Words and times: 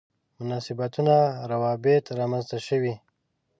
مناسبتونه 0.39 1.15
روابط 1.51 2.03
رامنځته 2.19 2.57
شوي. 2.67 2.93